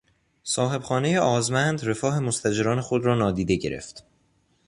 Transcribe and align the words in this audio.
صاحبخانه 0.43 1.19
آزمند 1.19 1.85
رفاه 1.85 2.19
مستاجران 2.19 2.81
خود 2.81 3.05
را 3.05 3.15
نادیده 3.15 3.55
گرفت. 3.55 4.03